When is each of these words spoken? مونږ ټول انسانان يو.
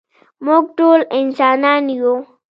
مونږ 0.45 0.65
ټول 0.77 0.99
انسانان 1.19 1.83
يو. 1.99 2.15